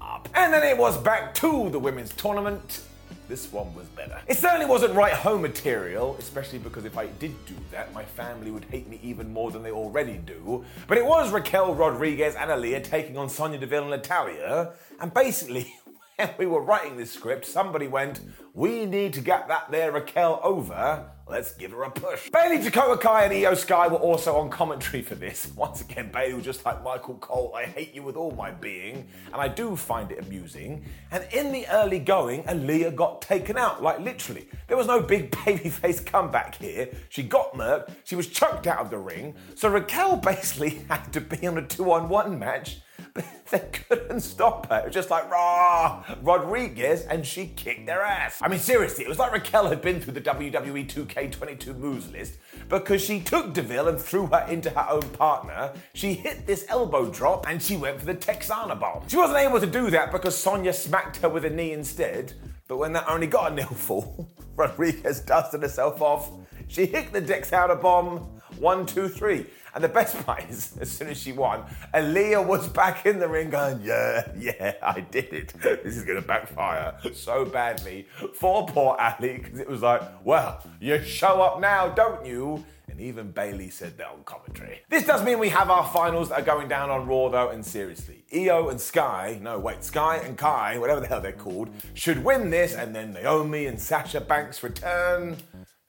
Up. 0.00 0.28
And 0.32 0.52
then 0.52 0.62
it 0.62 0.78
was 0.78 0.96
back 0.96 1.34
to 1.34 1.70
the 1.70 1.80
women's 1.80 2.14
tournament. 2.14 2.82
This 3.26 3.50
one 3.50 3.74
was 3.74 3.86
better. 3.88 4.20
It 4.26 4.36
certainly 4.36 4.66
wasn't 4.66 4.94
right 4.94 5.14
home 5.14 5.40
material, 5.40 6.14
especially 6.18 6.58
because 6.58 6.84
if 6.84 6.98
I 6.98 7.06
did 7.06 7.32
do 7.46 7.54
that, 7.70 7.92
my 7.94 8.04
family 8.04 8.50
would 8.50 8.64
hate 8.64 8.86
me 8.88 9.00
even 9.02 9.32
more 9.32 9.50
than 9.50 9.62
they 9.62 9.70
already 9.70 10.18
do. 10.18 10.62
But 10.86 10.98
it 10.98 11.06
was 11.06 11.32
Raquel 11.32 11.74
Rodriguez 11.74 12.34
and 12.34 12.50
Aliyah 12.50 12.84
taking 12.84 13.16
on 13.16 13.30
Sonya 13.30 13.58
Deville 13.58 13.84
and 13.84 13.90
Natalya. 13.92 14.72
And 15.00 15.12
basically, 15.14 15.74
when 16.16 16.30
we 16.38 16.44
were 16.44 16.60
writing 16.60 16.98
this 16.98 17.12
script, 17.12 17.46
somebody 17.46 17.88
went, 17.88 18.20
We 18.52 18.84
need 18.84 19.14
to 19.14 19.22
get 19.22 19.48
that 19.48 19.70
there 19.70 19.90
Raquel 19.90 20.40
over. 20.42 21.10
Let's 21.34 21.50
give 21.50 21.72
her 21.72 21.82
a 21.82 21.90
push. 21.90 22.30
Bayley, 22.30 22.62
Dakota 22.62 22.96
Kai, 22.96 23.24
and 23.24 23.32
Iyo 23.32 23.56
Sky 23.56 23.88
were 23.88 23.96
also 23.96 24.36
on 24.36 24.50
commentary 24.50 25.02
for 25.02 25.16
this. 25.16 25.50
Once 25.56 25.80
again, 25.80 26.12
Bayley 26.12 26.34
was 26.34 26.44
just 26.44 26.64
like 26.64 26.84
Michael 26.84 27.16
Cole, 27.16 27.52
I 27.56 27.64
hate 27.64 27.92
you 27.92 28.04
with 28.04 28.14
all 28.14 28.30
my 28.30 28.52
being, 28.52 29.08
and 29.32 29.42
I 29.42 29.48
do 29.48 29.74
find 29.74 30.12
it 30.12 30.20
amusing. 30.20 30.84
And 31.10 31.26
in 31.32 31.50
the 31.50 31.66
early 31.72 31.98
going, 31.98 32.44
Aliyah 32.44 32.94
got 32.94 33.20
taken 33.20 33.58
out, 33.58 33.82
like 33.82 33.98
literally. 33.98 34.46
There 34.68 34.76
was 34.76 34.86
no 34.86 35.00
big 35.02 35.30
babyface 35.32 36.06
comeback 36.06 36.54
here. 36.54 36.88
She 37.08 37.24
got 37.24 37.52
murked, 37.54 37.90
she 38.04 38.14
was 38.14 38.28
chucked 38.28 38.68
out 38.68 38.78
of 38.78 38.90
the 38.90 38.98
ring, 38.98 39.34
so 39.56 39.68
Raquel 39.68 40.16
basically 40.24 40.82
had 40.88 41.12
to 41.14 41.20
be 41.20 41.48
on 41.48 41.58
a 41.58 41.66
two 41.66 41.90
on 41.90 42.08
one 42.08 42.38
match 42.38 42.78
they 43.50 43.60
couldn't 43.88 44.20
stop 44.20 44.68
her. 44.68 44.80
It 44.80 44.86
was 44.86 44.94
just 44.94 45.10
like, 45.10 45.30
rah, 45.30 46.04
Rodriguez, 46.22 47.02
and 47.02 47.24
she 47.24 47.46
kicked 47.46 47.86
their 47.86 48.02
ass. 48.02 48.40
I 48.42 48.48
mean, 48.48 48.58
seriously, 48.58 49.04
it 49.04 49.08
was 49.08 49.18
like 49.18 49.32
Raquel 49.32 49.68
had 49.68 49.80
been 49.80 50.00
through 50.00 50.14
the 50.14 50.20
WWE 50.20 50.88
2K22 50.88 51.78
moves 51.78 52.10
list 52.10 52.38
because 52.68 53.04
she 53.04 53.20
took 53.20 53.52
Deville 53.54 53.88
and 53.88 54.00
threw 54.00 54.26
her 54.26 54.44
into 54.48 54.70
her 54.70 54.86
own 54.90 55.02
partner. 55.10 55.72
She 55.92 56.14
hit 56.14 56.46
this 56.46 56.64
elbow 56.68 57.08
drop 57.08 57.48
and 57.48 57.62
she 57.62 57.76
went 57.76 58.00
for 58.00 58.06
the 58.06 58.14
Tejana 58.14 58.78
bomb. 58.78 59.06
She 59.06 59.16
wasn't 59.16 59.38
able 59.38 59.60
to 59.60 59.66
do 59.66 59.90
that 59.90 60.10
because 60.10 60.36
Sonya 60.36 60.72
smacked 60.72 61.18
her 61.18 61.28
with 61.28 61.44
a 61.44 61.50
knee 61.50 61.72
instead. 61.72 62.32
But 62.66 62.78
when 62.78 62.92
that 62.94 63.08
only 63.08 63.26
got 63.28 63.52
a 63.52 63.54
nil 63.54 63.66
fall, 63.66 64.28
Rodriguez 64.56 65.20
dusted 65.20 65.62
herself 65.62 66.02
off. 66.02 66.30
She 66.66 66.86
hit 66.86 67.12
the 67.12 67.20
Tejana 67.20 67.80
bomb. 67.80 68.30
One, 68.58 68.86
two, 68.86 69.08
three. 69.08 69.46
And 69.74 69.82
the 69.82 69.88
best 69.88 70.16
part 70.26 70.48
is, 70.48 70.76
as 70.80 70.90
soon 70.90 71.08
as 71.08 71.18
she 71.18 71.32
won, 71.32 71.64
Aliyah 71.92 72.46
was 72.46 72.68
back 72.68 73.06
in 73.06 73.18
the 73.18 73.28
ring 73.28 73.50
going, 73.50 73.80
Yeah, 73.82 74.28
yeah, 74.38 74.74
I 74.82 75.00
did 75.00 75.32
it. 75.32 75.54
This 75.60 75.96
is 75.96 76.04
going 76.04 76.20
to 76.20 76.26
backfire 76.26 76.94
so 77.12 77.44
badly 77.44 78.06
for 78.34 78.66
poor 78.66 78.96
Ali 78.98 79.38
because 79.38 79.58
it 79.58 79.68
was 79.68 79.82
like, 79.82 80.02
Well, 80.24 80.62
you 80.80 81.02
show 81.02 81.42
up 81.42 81.60
now, 81.60 81.88
don't 81.88 82.24
you? 82.24 82.64
And 82.86 83.00
even 83.00 83.32
Bayley 83.32 83.70
said 83.70 83.98
that 83.98 84.06
on 84.08 84.22
commentary. 84.24 84.82
This 84.88 85.04
does 85.04 85.24
mean 85.24 85.40
we 85.40 85.48
have 85.48 85.68
our 85.68 85.84
finals 85.88 86.28
that 86.28 86.40
are 86.40 86.44
going 86.44 86.68
down 86.68 86.90
on 86.90 87.08
Raw, 87.08 87.28
though, 87.28 87.48
and 87.48 87.64
seriously. 87.64 88.24
Io 88.32 88.68
and 88.68 88.80
Sky, 88.80 89.38
no, 89.42 89.58
wait, 89.58 89.82
Sky 89.82 90.18
and 90.18 90.38
Kai, 90.38 90.78
whatever 90.78 91.00
the 91.00 91.08
hell 91.08 91.20
they're 91.20 91.32
called, 91.32 91.70
should 91.94 92.22
win 92.22 92.50
this, 92.50 92.74
and 92.74 92.94
then 92.94 93.12
Naomi 93.12 93.66
and 93.66 93.80
Sasha 93.80 94.20
Banks 94.20 94.62
return. 94.62 95.36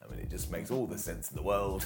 I 0.04 0.10
mean, 0.10 0.20
it 0.20 0.32
just 0.32 0.50
makes 0.52 0.72
all 0.72 0.88
the 0.88 0.98
sense 0.98 1.30
in 1.30 1.36
the 1.36 1.44
world. 1.44 1.86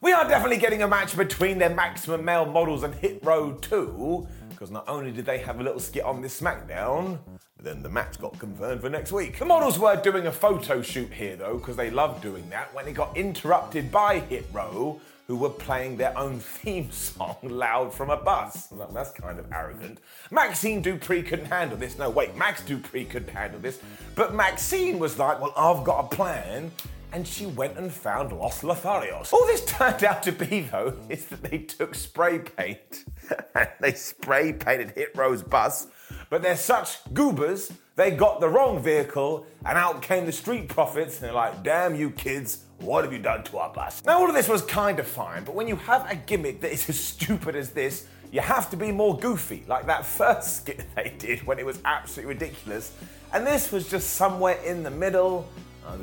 We 0.00 0.12
are 0.12 0.28
definitely 0.28 0.58
getting 0.58 0.82
a 0.82 0.88
match 0.88 1.16
between 1.16 1.58
their 1.58 1.74
maximum 1.74 2.24
male 2.24 2.46
models 2.46 2.82
and 2.82 2.94
Hit 2.94 3.18
Row 3.24 3.52
2, 3.54 4.28
because 4.50 4.70
not 4.70 4.88
only 4.88 5.10
did 5.10 5.26
they 5.26 5.38
have 5.38 5.58
a 5.58 5.62
little 5.62 5.80
skit 5.80 6.04
on 6.04 6.22
this 6.22 6.40
SmackDown, 6.40 7.18
then 7.62 7.82
the 7.82 7.88
match 7.88 8.20
got 8.20 8.38
confirmed 8.38 8.82
for 8.82 8.90
next 8.90 9.10
week. 9.10 9.38
The 9.38 9.44
models 9.44 9.78
were 9.78 9.96
doing 9.96 10.26
a 10.26 10.32
photo 10.32 10.82
shoot 10.82 11.12
here 11.12 11.36
though, 11.36 11.58
because 11.58 11.76
they 11.76 11.90
love 11.90 12.22
doing 12.22 12.48
that, 12.50 12.72
when 12.74 12.86
it 12.86 12.92
got 12.92 13.16
interrupted 13.16 13.90
by 13.90 14.20
Hit 14.20 14.46
Row, 14.52 15.00
who 15.26 15.36
were 15.36 15.50
playing 15.50 15.96
their 15.96 16.16
own 16.16 16.38
theme 16.40 16.90
song 16.92 17.36
loud 17.42 17.92
from 17.92 18.10
a 18.10 18.16
bus. 18.16 18.68
That's 18.92 19.10
kind 19.12 19.38
of 19.38 19.50
arrogant. 19.52 19.98
Maxine 20.30 20.82
Dupree 20.82 21.22
couldn't 21.22 21.46
handle 21.46 21.76
this. 21.76 21.98
No, 21.98 22.10
wait, 22.10 22.36
Max 22.36 22.62
Dupree 22.62 23.04
couldn't 23.04 23.34
handle 23.34 23.60
this. 23.60 23.80
But 24.14 24.34
Maxine 24.34 24.98
was 24.98 25.18
like, 25.18 25.40
well, 25.40 25.52
I've 25.56 25.84
got 25.84 26.04
a 26.04 26.16
plan 26.16 26.70
and 27.12 27.26
she 27.26 27.46
went 27.46 27.76
and 27.78 27.92
found 27.92 28.32
Los 28.32 28.62
Lotharios. 28.62 29.32
All 29.32 29.46
this 29.46 29.64
turned 29.64 30.04
out 30.04 30.22
to 30.24 30.32
be, 30.32 30.60
though, 30.60 30.94
is 31.08 31.26
that 31.26 31.42
they 31.42 31.58
took 31.58 31.94
spray 31.94 32.38
paint 32.38 33.04
and 33.54 33.68
they 33.80 33.92
spray 33.92 34.52
painted 34.52 34.90
Hit 34.92 35.12
Row's 35.14 35.42
bus, 35.42 35.86
but 36.30 36.42
they're 36.42 36.56
such 36.56 36.98
goobers, 37.12 37.72
they 37.96 38.10
got 38.10 38.40
the 38.40 38.48
wrong 38.48 38.82
vehicle, 38.82 39.46
and 39.64 39.78
out 39.78 40.02
came 40.02 40.26
the 40.26 40.32
Street 40.32 40.68
Profits, 40.68 41.16
and 41.16 41.24
they're 41.24 41.32
like, 41.32 41.62
damn 41.62 41.94
you 41.94 42.10
kids, 42.10 42.64
what 42.78 43.04
have 43.04 43.12
you 43.12 43.18
done 43.18 43.42
to 43.44 43.58
our 43.58 43.72
bus? 43.72 44.04
Now, 44.04 44.18
all 44.18 44.28
of 44.28 44.34
this 44.34 44.48
was 44.48 44.62
kind 44.62 44.98
of 44.98 45.06
fine, 45.06 45.44
but 45.44 45.54
when 45.54 45.66
you 45.66 45.76
have 45.76 46.10
a 46.10 46.14
gimmick 46.14 46.60
that 46.60 46.72
is 46.72 46.88
as 46.88 47.00
stupid 47.00 47.56
as 47.56 47.70
this, 47.70 48.06
you 48.32 48.40
have 48.40 48.68
to 48.70 48.76
be 48.76 48.92
more 48.92 49.16
goofy, 49.16 49.64
like 49.66 49.86
that 49.86 50.04
first 50.04 50.56
skit 50.58 50.84
they 50.94 51.14
did 51.18 51.46
when 51.46 51.58
it 51.58 51.64
was 51.64 51.78
absolutely 51.84 52.34
ridiculous. 52.34 52.92
And 53.32 53.46
this 53.46 53.72
was 53.72 53.88
just 53.88 54.10
somewhere 54.14 54.58
in 54.62 54.82
the 54.82 54.90
middle. 54.90 55.48
Uh, 55.86 55.96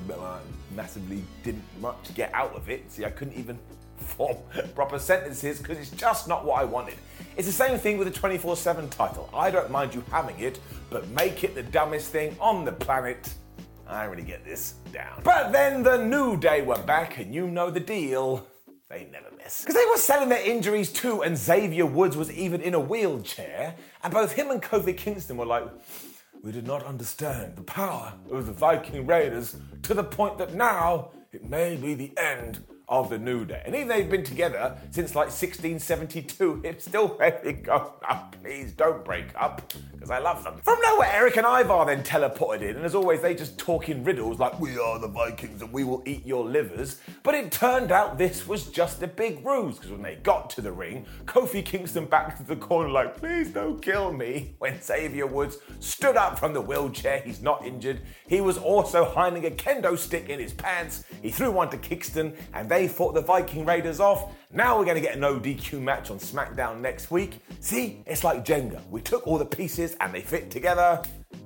Massively 0.75 1.24
didn't 1.44 1.63
much 1.80 2.13
get 2.15 2.34
out 2.34 2.53
of 2.56 2.70
it. 2.70 2.92
See, 2.92 3.06
I 3.06 3.10
couldn't 3.10 3.38
even 3.38 3.60
form 3.98 4.38
proper 4.75 5.00
sentences 5.00 5.60
because 5.60 5.77
it's 5.77 5.92
just 5.92 6.27
not 6.27 6.46
what 6.46 6.60
I 6.60 6.65
wanted. 6.65 6.96
It's 7.38 7.48
the 7.48 7.53
same 7.53 7.77
thing 7.77 7.98
with 7.98 8.08
the 8.12 8.13
24 8.13 8.56
7 8.56 8.89
title. 8.89 9.30
I 9.34 9.51
don't 9.51 9.72
mind 9.72 9.94
you 9.94 10.03
having 10.12 10.39
it, 10.39 10.60
but 10.89 11.08
make 11.10 11.44
it 11.44 11.56
the 11.56 11.63
dumbest 11.63 12.12
thing 12.12 12.36
on 12.39 12.65
the 12.65 12.72
planet. 12.72 13.34
I 13.88 14.06
really 14.06 14.24
get 14.24 14.46
this 14.46 14.75
down. 14.92 15.22
But 15.24 15.51
then 15.51 15.84
the 15.84 15.98
New 15.98 16.38
Day 16.38 16.62
were 16.62 16.80
back, 16.80 17.20
and 17.20 17.34
you 17.34 17.48
know 17.48 17.70
the 17.70 17.80
deal. 17.80 18.48
They 18.89 19.08
never 19.12 19.27
miss. 19.38 19.62
Because 19.62 19.75
they 19.75 19.86
were 19.89 19.98
selling 19.98 20.30
their 20.30 20.44
injuries 20.44 20.92
too, 20.92 21.24
and 21.24 21.38
Xavier 21.38 21.86
Woods 21.86 22.15
was 22.15 22.32
even 22.32 22.62
in 22.62 22.74
a 22.74 22.80
wheelchair, 22.80 23.75
and 24.03 24.13
both 24.13 24.34
him 24.34 24.51
and 24.51 24.62
Kofi 24.62 24.96
Kingston 24.96 25.38
were 25.38 25.46
like, 25.46 25.65
we 26.44 26.52
did 26.52 26.68
not 26.68 26.86
understand 26.86 27.56
the 27.56 27.64
power 27.64 28.14
of 28.30 28.46
the 28.46 28.52
Viking 28.52 29.08
Raiders 29.08 29.56
to 29.82 29.94
the 29.94 30.04
point 30.04 30.38
that 30.38 30.54
now 30.54 31.12
it 31.32 31.50
may 31.50 31.78
be 31.78 31.94
the 31.94 32.12
end 32.18 32.62
of 32.90 33.10
the 33.10 33.18
New 33.18 33.46
Day. 33.46 33.62
And 33.66 33.75
even 33.75 33.88
though 33.88 33.96
they've 33.96 34.10
been 34.10 34.24
together 34.24 34.78
since 34.92 35.16
like 35.16 35.28
1672, 35.28 36.62
it's 36.63 36.86
still 36.86 37.18
really 37.20 37.54
go, 37.54 37.94
oh, 38.10 38.30
please 38.42 38.74
don't 38.74 39.04
break 39.06 39.28
up, 39.36 39.74
because 39.94 40.12
I 40.12 40.20
love 40.20 40.44
them. 40.44 40.60
From 40.63 40.80
nowhere, 40.82 41.10
Erik 41.12 41.38
and 41.38 41.46
Ivar 41.46 41.86
then 41.86 42.04
teleported 42.04 42.62
in, 42.62 42.75
and 42.75 42.86
as 42.86 42.96
always, 42.96 43.22
they 43.22 43.36
just 43.36 43.58
talk 43.58 43.90
in 43.90 44.04
riddles 44.04 44.40
like, 44.40 44.60
we 44.60 44.78
are 44.78 45.00
the 45.00 45.08
Vikings 45.08 45.62
and 45.62 45.72
we 45.72 45.84
will 45.84 46.04
eat 46.06 46.25
your 46.25 46.44
livers. 46.44 47.00
But 47.24 47.36
it 47.36 47.52
turned 47.52 47.92
out 47.92 48.18
this 48.18 48.48
was 48.48 48.68
just 48.68 49.02
a 49.02 49.08
big 49.08 49.46
ruse, 49.46 49.75
because 49.75 49.92
when 49.92 50.02
they 50.02 50.16
got 50.16 50.50
to 50.52 50.62
the 50.62 50.72
ring, 50.72 51.06
Kofi 51.25 51.63
Kingston 51.63 52.06
backed 52.06 52.38
to 52.38 52.44
the 52.44 52.56
corner 52.56 52.90
like, 52.90 53.18
please 53.18 53.50
don't 53.50 53.82
kill 53.82 54.12
me. 54.12 54.56
When 54.63 54.82
Xavier 54.82 55.28
Woods 55.28 55.58
stood 55.80 56.16
up 56.16 56.40
from 56.40 56.54
the 56.54 56.62
wheelchair, 56.62 57.20
he's 57.20 57.42
not 57.42 57.66
injured. 57.66 58.00
He 58.28 58.40
was 58.40 58.58
also 58.58 59.04
hiding 59.04 59.46
a 59.46 59.50
kendo 59.50 59.98
stick 59.98 60.30
in 60.30 60.40
his 60.40 60.54
pants. 60.54 61.04
He 61.22 61.32
threw 61.32 61.52
one 61.52 61.70
to 61.72 61.78
Kingston, 61.78 62.34
and 62.54 62.70
they 62.74 62.88
fought 62.88 63.13
the 63.13 63.22
Viking 63.22 63.65
Raiders 63.65 64.00
off. 64.00 64.34
Now 64.51 64.80
we're 64.80 64.86
going 64.86 64.96
to 64.96 65.01
get 65.01 65.15
an 65.15 65.22
ODQ 65.22 65.80
match 65.80 66.10
on 66.10 66.18
SmackDown 66.18 66.82
next 66.82 67.12
week. 67.12 67.39
See, 67.60 68.01
it's 68.08 68.24
like 68.24 68.44
Jenga. 68.44 68.82
We 68.89 69.00
took 69.00 69.27
all 69.27 69.38
the 69.38 69.46
pieces 69.46 69.96
and 70.01 70.12
they 70.12 70.22
fit 70.22 70.50
together. 70.50 71.00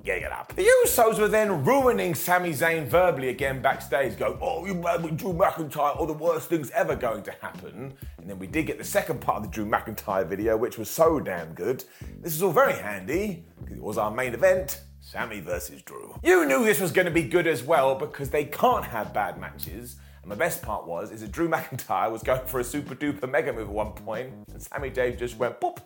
Getting 0.04 0.24
it 0.24 0.32
up. 0.32 0.54
The 0.56 0.66
Usos 0.86 1.18
were 1.18 1.28
then 1.28 1.64
ruining 1.64 2.14
Sami 2.14 2.52
Zayn 2.52 2.86
verbally 2.86 3.28
again 3.28 3.60
backstage, 3.60 4.18
going, 4.18 4.38
Oh, 4.40 4.64
you 4.64 4.74
mad 4.74 5.04
with 5.04 5.18
Drew 5.18 5.34
McIntyre, 5.34 5.98
all 5.98 6.06
the 6.06 6.14
worst 6.14 6.48
things 6.48 6.70
ever 6.70 6.96
going 6.96 7.22
to 7.24 7.32
happen. 7.42 7.92
And 8.16 8.28
then 8.28 8.38
we 8.38 8.46
did 8.46 8.66
get 8.66 8.78
the 8.78 8.84
second 8.84 9.20
part 9.20 9.38
of 9.38 9.42
the 9.42 9.50
Drew 9.50 9.66
McIntyre 9.66 10.26
video, 10.26 10.56
which 10.56 10.78
was 10.78 10.88
so 10.88 11.20
damn 11.20 11.52
good. 11.52 11.84
This 12.22 12.34
is 12.34 12.42
all 12.42 12.52
very 12.52 12.72
handy, 12.72 13.44
because 13.60 13.76
it 13.76 13.82
was 13.82 13.98
our 13.98 14.10
main 14.10 14.32
event. 14.32 14.80
Sami 15.00 15.40
versus 15.40 15.82
Drew. 15.82 16.18
You 16.22 16.46
knew 16.46 16.64
this 16.64 16.80
was 16.80 16.92
going 16.92 17.06
to 17.06 17.10
be 17.10 17.22
good 17.22 17.46
as 17.46 17.62
well 17.62 17.94
because 17.94 18.30
they 18.30 18.44
can't 18.44 18.84
have 18.84 19.14
bad 19.14 19.38
matches. 19.38 19.96
And 20.22 20.30
the 20.30 20.36
best 20.36 20.62
part 20.62 20.86
was 20.86 21.10
is 21.10 21.20
that 21.20 21.32
Drew 21.32 21.48
McIntyre 21.48 22.10
was 22.10 22.22
going 22.22 22.46
for 22.46 22.60
a 22.60 22.64
super 22.64 22.94
duper 22.94 23.30
mega 23.30 23.52
move 23.52 23.68
at 23.68 23.74
one 23.74 23.92
point, 23.92 24.32
and 24.52 24.62
Sammy 24.62 24.90
Dave 24.90 25.18
just 25.18 25.38
went 25.38 25.60
boop, 25.60 25.78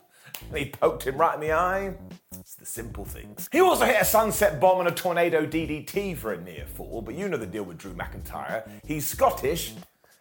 and 0.49 0.59
he 0.59 0.67
poked 0.67 1.05
him 1.05 1.17
right 1.17 1.35
in 1.35 1.41
the 1.41 1.53
eye. 1.53 1.95
It's 2.41 2.55
the 2.57 2.67
simple 2.67 3.05
things. 3.05 3.49
He 3.53 3.61
also 3.61 3.85
hit 3.85 4.01
a 4.01 4.05
sunset 4.05 4.61
bomb 4.61 4.81
and 4.81 4.89
a 4.89 4.93
tornado 4.93 5.47
DDT 5.47 6.17
for 6.17 6.33
a 6.33 6.41
near 6.41 6.67
fall, 6.67 7.03
but 7.03 7.15
you 7.15 7.29
know 7.29 7.37
the 7.37 7.47
deal 7.47 7.63
with 7.63 7.79
Drew 7.79 7.95
McIntyre. 7.95 8.69
He's 8.87 9.07
Scottish, 9.07 9.75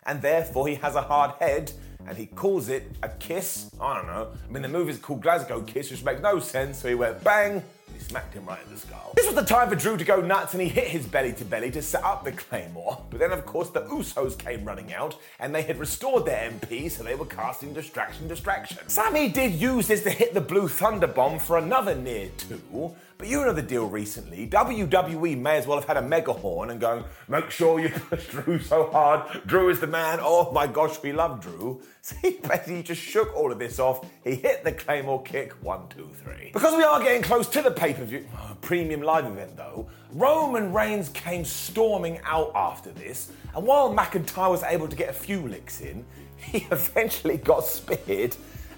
and 0.06 0.22
therefore 0.22 0.68
he 0.68 0.76
has 0.76 0.96
a 0.96 1.02
hard 1.02 1.32
head, 1.40 1.72
and 2.08 2.18
he 2.18 2.26
calls 2.26 2.70
it 2.70 2.96
a 3.04 3.10
kiss. 3.10 3.72
I 3.80 3.96
don't 3.96 4.08
know. 4.08 4.32
I 4.48 4.52
mean, 4.52 4.64
the 4.64 4.70
movie 4.70 4.92
is 4.92 4.98
called 4.98 5.22
Glasgow 5.22 5.62
Kiss, 5.62 5.92
which 5.92 6.04
makes 6.04 6.22
no 6.22 6.40
sense. 6.40 6.80
So 6.80 6.90
he 6.90 6.96
went 6.96 7.24
bang, 7.24 7.64
smacked 8.02 8.34
him 8.34 8.46
right 8.46 8.60
in 8.66 8.74
the 8.74 8.80
skull. 8.80 9.14
This 9.16 9.26
was 9.26 9.36
the 9.36 9.44
time 9.44 9.70
for 9.70 9.76
Drew 9.76 9.98
to 9.98 10.04
go 10.04 10.22
nuts, 10.22 10.54
and 10.54 10.62
he 10.62 10.70
hit 10.70 10.88
his 10.88 11.06
belly 11.06 11.34
to 11.34 11.46
belly 11.46 11.72
to 11.72 11.82
set 11.82 12.04
up 12.04 12.24
the 12.24 12.32
Claymore. 12.32 13.04
But 13.10 13.20
then, 13.20 13.32
of 13.32 13.46
course, 13.46 13.70
the 13.70 13.82
Usos 13.82 14.38
came 14.38 14.66
running 14.66 14.94
out, 14.94 15.16
and 15.40 15.54
they 15.54 15.62
had 15.62 15.80
restored 15.80 16.26
their 16.26 16.50
MP, 16.52 16.90
so 16.90 17.04
they 17.04 17.16
were 17.16 17.26
casting 17.26 17.74
distraction, 17.74 18.28
distraction. 18.28 18.78
Sami 18.88 19.30
did 19.30 19.54
use 19.54 19.88
this 19.88 20.04
to 20.04 20.10
hit 20.10 20.34
the 20.34 20.42
Blue 20.42 20.68
Thunder 20.68 21.08
Bomb 21.08 21.40
for 21.40 21.58
another 21.58 21.96
near 21.96 22.30
two. 22.38 22.96
But 23.22 23.30
you 23.30 23.46
know 23.46 23.54
the 23.54 23.62
deal 23.62 23.86
recently. 23.86 24.48
WWE 24.48 25.38
may 25.38 25.58
as 25.58 25.68
well 25.68 25.78
have 25.78 25.88
had 25.88 25.98
a 25.98 26.02
mega 26.02 26.34
horn 26.34 26.72
and 26.72 26.82
going, 26.82 27.04
make 27.28 27.52
sure 27.52 27.80
you 27.80 27.90
push 27.90 28.28
Drew 28.30 28.58
so 28.58 28.90
hard. 28.90 29.46
Drew 29.46 29.70
is 29.70 29.80
the 29.80 29.86
man. 29.86 30.18
Oh 30.20 30.52
my 30.52 30.66
gosh, 30.66 31.00
we 31.04 31.14
love 31.14 31.40
Drew. 31.40 31.84
So 32.04 32.16
he 32.26 32.82
just 32.82 33.00
shook 33.00 33.36
all 33.36 33.52
of 33.52 33.60
this 33.60 33.78
off. 33.78 34.04
He 34.24 34.34
hit 34.34 34.64
the 34.64 34.72
Claymore 34.72 35.22
kick, 35.22 35.54
one, 35.62 35.88
two, 35.90 36.10
three. 36.24 36.50
Because 36.52 36.76
we 36.76 36.82
are 36.82 37.00
getting 37.00 37.22
close 37.22 37.48
to 37.50 37.62
the 37.62 37.70
pay 37.70 37.91
per 37.94 38.06
view, 38.06 38.26
uh, 38.38 38.54
premium 38.62 39.02
live 39.02 39.26
event 39.26 39.56
though, 39.56 39.88
Roman 40.14 40.74
Reigns 40.74 41.10
came 41.10 41.46
storming 41.46 42.20
out 42.24 42.52
after 42.56 42.92
this. 42.92 43.32
And 43.56 43.66
while 43.66 43.94
McIntyre 43.94 44.50
was 44.50 44.64
able 44.64 44.88
to 44.88 44.96
get 44.96 45.10
a 45.10 45.14
few 45.14 45.48
licks 45.48 45.82
in, 45.82 46.06
he 46.38 46.68
eventually 46.72 47.38
got 47.38 47.66
speared. 47.66 48.36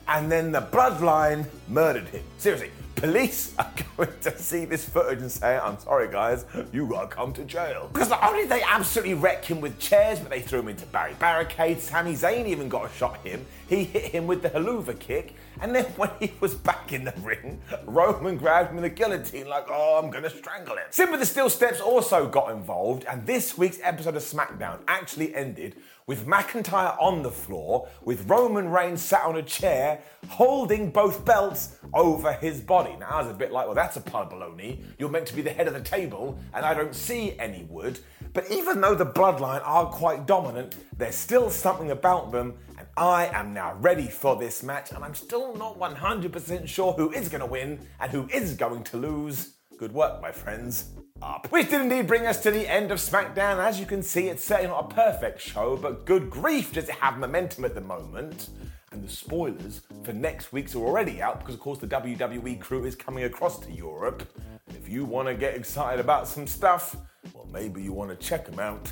And 0.08 0.32
then 0.32 0.52
the 0.52 0.62
bloodline 0.62 1.46
murdered 1.70 2.08
him. 2.10 2.24
Seriously, 2.38 2.72
police 2.96 3.54
are 3.58 3.72
going 3.98 4.20
to 4.22 4.38
see 4.38 4.66
this 4.66 4.88
footage 4.88 5.20
and 5.20 5.32
say, 5.32 5.58
I'm 5.58 5.80
sorry, 5.80 6.10
guys, 6.12 6.46
you 6.72 6.88
gotta 6.88 7.08
come 7.08 7.34
to 7.34 7.44
jail. 7.44 7.90
Because 7.92 8.10
not 8.10 8.24
only 8.24 8.42
did 8.42 8.50
they 8.50 8.64
absolutely 8.64 9.14
wreck 9.14 9.46
him 9.46 9.62
with 9.62 9.80
chairs, 9.80 10.20
but 10.20 10.30
they 10.30 10.42
threw 10.42 10.60
him 10.60 10.70
into 10.70 10.86
Barry 10.88 11.16
barricades. 11.20 11.84
Sami 11.84 12.14
Zayn 12.14 12.46
even 12.46 12.70
got 12.70 12.90
a 12.90 12.94
shot 12.94 13.18
him. 13.26 13.46
He 13.68 13.84
hit 13.84 14.12
him 14.12 14.28
with 14.28 14.42
the 14.42 14.50
Helluva 14.50 14.98
kick. 15.00 15.36
And 15.62 15.76
then 15.76 15.86
when 15.96 16.12
he 16.20 16.34
was 16.40 16.56
back 16.56 16.94
in 16.94 17.04
the 17.04 17.14
ring, 17.22 17.62
Roman 17.86 18.38
grabbed 18.38 18.72
him 18.72 18.78
in 18.78 18.84
the 18.84 18.90
guillotine, 18.90 19.48
like, 19.48 19.66
oh, 19.70 20.00
I'm 20.02 20.10
gonna 20.10 20.30
strangle 20.30 20.76
him. 20.76 20.86
Simba 20.90 21.18
the 21.18 21.26
Steel 21.26 21.50
Steps 21.50 21.82
also 21.82 22.28
got 22.28 22.52
involved, 22.52 23.06
and 23.06 23.26
this 23.26 23.58
week's 23.58 23.80
episode 23.84 24.16
of 24.16 24.24
SmackDown 24.24 24.80
actually 24.88 25.34
ended 25.36 25.76
with 26.08 26.26
McIntyre 26.26 26.96
on 27.02 27.22
the 27.22 27.32
floor, 27.32 27.88
with 28.04 28.30
Roman 28.30 28.70
Reigns 28.70 29.02
sat 29.02 29.24
on 29.24 29.38
a 29.38 29.44
chair, 29.44 30.02
holding 30.28 30.92
both 30.92 31.24
belts 31.26 31.78
over 31.94 32.34
his 32.34 32.62
body. 32.62 32.96
Now, 33.00 33.10
I 33.10 33.22
was 33.22 33.32
a 33.32 33.34
bit 33.34 33.52
like, 33.52 33.66
well, 33.66 33.76
that's 33.76 33.98
a 33.98 34.02
pile 34.02 34.24
of 34.24 34.30
baloney. 34.30 34.84
You're 34.98 35.10
meant 35.10 35.28
to 35.28 35.36
be 35.36 35.42
the 35.42 35.52
head 35.52 35.68
of 35.68 35.74
the 35.74 35.82
table, 35.82 36.38
and 36.54 36.66
I 36.66 36.74
don't 36.74 36.96
see 36.96 37.38
any 37.40 37.64
wood. 37.64 38.00
But 38.34 38.50
even 38.52 38.82
though 38.82 38.96
the 38.96 39.06
bloodline 39.06 39.62
are 39.64 39.86
quite 39.86 40.26
dominant, 40.26 40.76
there's 40.98 41.16
still 41.16 41.50
something 41.50 41.92
about 41.92 42.32
them, 42.32 42.56
and 42.78 42.88
I 42.98 43.28
am 43.28 43.54
now 43.54 43.76
ready 43.76 44.08
for 44.08 44.36
this 44.36 44.64
match, 44.64 44.92
and 44.92 45.04
I'm 45.04 45.16
still 45.16 45.56
not 45.56 45.80
100% 45.80 46.68
sure 46.68 46.94
who 46.94 47.12
is 47.12 47.30
going 47.30 47.42
to 47.42 47.48
win 47.48 47.80
and 48.00 48.12
who 48.12 48.28
is 48.34 48.56
going 48.56 48.84
to 48.86 48.98
lose. 48.98 49.54
Good 49.78 49.94
work, 49.94 50.22
my 50.22 50.32
friends. 50.32 50.86
Up. 51.24 51.48
Which 51.52 51.70
did 51.70 51.80
indeed 51.80 52.06
bring 52.06 52.28
us 52.28 52.42
to 52.42 52.52
the 52.52 52.68
end 52.68 52.92
of 52.92 53.00
SmackDown. 53.00 53.58
As 53.58 53.80
you 53.80 53.86
can 53.86 54.04
see, 54.04 54.28
it's 54.28 54.44
certainly 54.44 54.72
not 54.72 54.92
a 54.92 54.94
perfect 54.94 55.40
show, 55.40 55.78
but 55.78 56.06
good 56.06 56.30
grief 56.30 56.74
does 56.74 56.90
it 56.90 56.96
have 56.96 57.18
momentum 57.18 57.64
at 57.64 57.76
the 57.76 57.82
moment. 57.82 58.50
And 58.92 59.02
the 59.02 59.10
spoilers 59.10 59.82
for 60.04 60.12
next 60.12 60.52
week's 60.52 60.76
are 60.76 60.80
already 60.80 61.22
out 61.22 61.40
because, 61.40 61.56
of 61.56 61.62
course, 61.62 61.80
the 61.80 61.88
WWE 61.88 62.60
crew 62.60 62.84
is 62.84 62.96
coming 62.96 63.24
across 63.24 63.58
to 63.60 63.72
Europe. 63.72 64.30
And 64.68 64.76
if 64.76 64.90
you 64.90 65.06
want 65.06 65.30
to 65.30 65.34
get 65.34 65.56
excited 65.56 66.02
about 66.02 66.28
some 66.28 66.46
stuff, 66.46 66.98
well, 67.34 67.48
maybe 67.52 67.82
you 67.82 67.94
want 67.94 68.10
to 68.10 68.18
check 68.18 68.46
them 68.46 68.60
out 68.60 68.92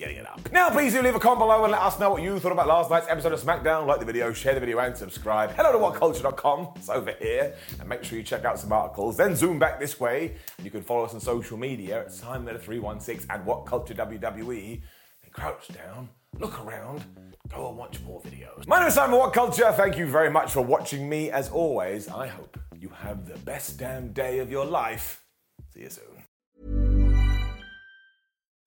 getting 0.00 0.16
it 0.16 0.26
up. 0.26 0.50
Now, 0.50 0.70
please 0.70 0.94
do 0.94 1.02
leave 1.02 1.14
a 1.14 1.20
comment 1.20 1.40
below 1.40 1.62
and 1.62 1.70
let 1.70 1.82
us 1.82 2.00
know 2.00 2.10
what 2.10 2.22
you 2.22 2.40
thought 2.40 2.52
about 2.52 2.66
last 2.66 2.90
night's 2.90 3.06
episode 3.08 3.32
of 3.32 3.40
SmackDown. 3.40 3.86
Like 3.86 4.00
the 4.00 4.06
video, 4.06 4.32
share 4.32 4.54
the 4.54 4.60
video, 4.60 4.78
and 4.78 4.96
subscribe. 4.96 5.52
Hello 5.52 5.70
to 5.72 5.78
whatculture.com. 5.78 6.70
It's 6.76 6.88
over 6.88 7.14
here. 7.20 7.54
And 7.78 7.88
make 7.88 8.02
sure 8.02 8.18
you 8.18 8.24
check 8.24 8.44
out 8.44 8.58
some 8.58 8.72
articles. 8.72 9.16
Then 9.16 9.36
zoom 9.36 9.58
back 9.58 9.78
this 9.78 10.00
way. 10.00 10.34
And 10.56 10.64
you 10.64 10.70
can 10.70 10.82
follow 10.82 11.04
us 11.04 11.14
on 11.14 11.20
social 11.20 11.58
media 11.58 12.00
at 12.00 12.08
SimonMiller316 12.08 13.26
and 13.28 13.44
What 13.44 13.66
Culture 13.66 13.94
WWE. 13.94 14.80
And 15.22 15.32
crouch 15.32 15.68
down, 15.68 16.08
look 16.38 16.64
around, 16.64 17.04
go 17.48 17.68
and 17.68 17.76
watch 17.76 18.00
more 18.00 18.20
videos. 18.22 18.66
My 18.66 18.78
name 18.78 18.88
is 18.88 18.94
Simon 18.94 19.18
What 19.18 19.34
Culture. 19.34 19.70
Thank 19.72 19.98
you 19.98 20.06
very 20.06 20.30
much 20.30 20.52
for 20.52 20.62
watching 20.62 21.08
me. 21.08 21.30
As 21.30 21.50
always, 21.50 22.08
I 22.08 22.26
hope 22.26 22.58
you 22.74 22.88
have 22.88 23.26
the 23.26 23.38
best 23.40 23.78
damn 23.78 24.12
day 24.12 24.38
of 24.38 24.50
your 24.50 24.64
life. 24.64 25.22
See 25.74 25.80
you 25.80 25.90
soon. 25.90 26.19